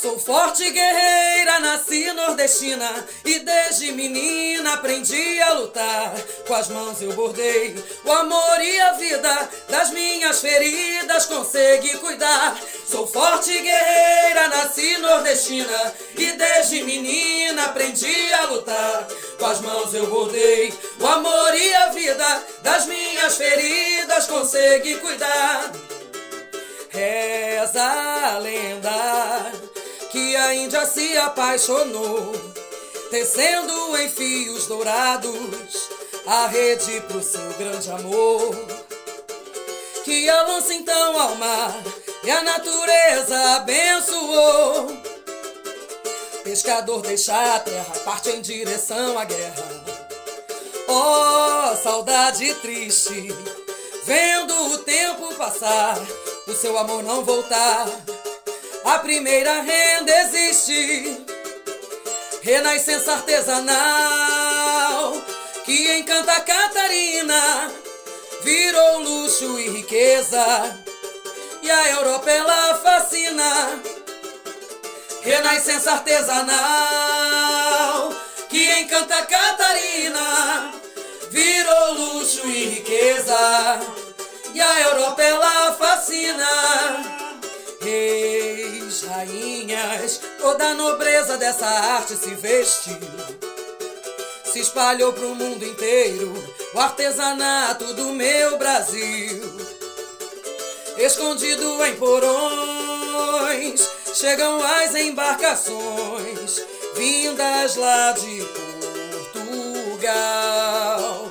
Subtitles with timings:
[0.00, 6.12] Sou forte guerreira, nasci nordestina e desde menina aprendi a lutar.
[6.46, 12.60] Com as mãos eu bordei o amor e a vida, das minhas feridas consegui cuidar.
[12.86, 19.06] Sou forte guerreira, nasci nordestina e desde menina aprendi a lutar.
[19.38, 25.70] Com as mãos eu bordei o amor e a vida, das minhas feridas consegui cuidar.
[26.90, 29.73] Reza a lenda
[30.14, 32.32] que a Índia se apaixonou,
[33.10, 35.90] tecendo em fios dourados
[36.24, 38.54] a rede pro seu grande amor.
[40.04, 41.74] Que a lança então ao mar
[42.22, 44.96] e a natureza abençoou.
[46.44, 49.84] Pescador deixa a terra, parte em direção à guerra.
[50.86, 53.34] Oh, saudade triste,
[54.04, 55.98] vendo o tempo passar,
[56.46, 57.88] o seu amor não voltar
[58.84, 61.24] a primeira renda existe.
[62.42, 65.14] Renascença artesanal
[65.64, 67.72] que encanta Catarina,
[68.42, 70.78] virou luxo e riqueza,
[71.62, 73.80] e a Europa ela fascina.
[75.22, 76.52] Renascença artesanal
[78.50, 80.74] que encanta Catarina,
[81.30, 83.80] virou luxo e riqueza,
[84.52, 86.63] e a Europa ela fascina
[89.02, 92.98] rainhas, toda a nobreza dessa arte se vestiu.
[94.44, 96.32] Se espalhou pro mundo inteiro
[96.72, 99.42] o artesanato do meu Brasil.
[100.96, 106.62] Escondido em porões, chegam as embarcações
[106.94, 108.44] vindas lá de
[110.02, 111.30] Portugal,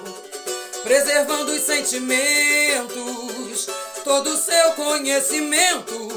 [0.84, 3.68] preservando os sentimentos,
[4.04, 6.13] todo o seu conhecimento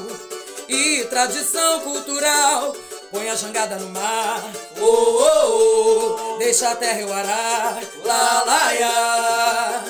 [0.69, 2.75] e tradição cultural.
[3.11, 4.42] Põe a jangada no mar,
[4.81, 6.39] oh, oh, oh.
[6.39, 9.84] deixa a terra eu arar, lá, lá, lá.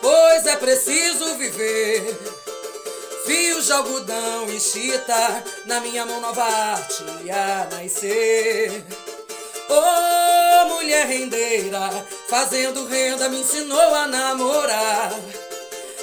[0.00, 2.18] Pois é preciso viver.
[3.26, 8.84] Fios de algodão e chita, na minha mão nova arte a nascer.
[9.68, 11.90] Oh, mulher rendeira,
[12.28, 15.12] fazendo renda me ensinou a namorar.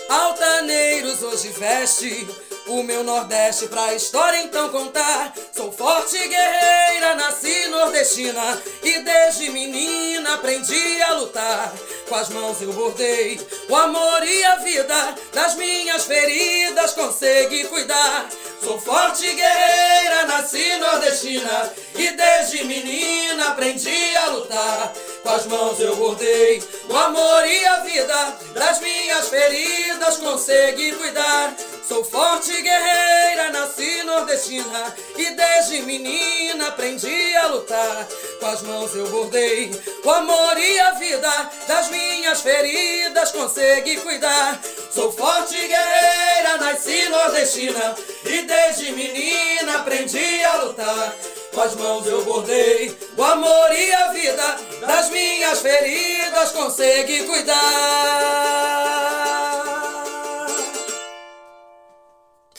[0.09, 2.27] Altaneiros hoje veste
[2.69, 5.33] o meu Nordeste pra história então contar.
[5.55, 11.73] Sou forte guerreira, nasci nordestina e desde menina aprendi a lutar.
[12.07, 18.29] Com as mãos eu bordei o amor e a vida, das minhas feridas consegui cuidar.
[18.63, 24.93] Sou forte guerreira, nasci nordestina e desde menina aprendi a lutar.
[25.23, 31.55] Com as mãos eu bordei o amor e a vida, das minhas feridas consegui cuidar.
[31.89, 38.07] Sou forte guerreira, nasci nordestina e desde menina aprendi a lutar.
[38.39, 39.71] Com as mãos eu bordei
[40.05, 44.61] o amor e a vida, das minhas feridas consegui cuidar.
[44.93, 51.15] Sou forte guerreira, nasci nordestina e desde menina aprendi a lutar.
[51.55, 58.78] Com as mãos eu bordei o amor e a vida, das minhas feridas consegui cuidar.